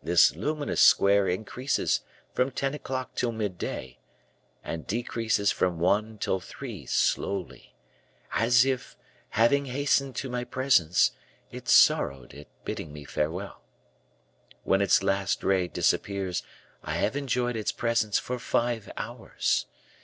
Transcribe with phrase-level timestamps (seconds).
[0.00, 3.98] This luminous square increases from ten o'clock till midday,
[4.62, 7.74] and decreases from one till three slowly,
[8.34, 8.96] as if,
[9.30, 11.10] having hastened to my presence,
[11.50, 13.62] it sorrowed at bidding me farewell.
[14.62, 16.44] When its last ray disappears
[16.84, 19.66] I have enjoyed its presence for five hours.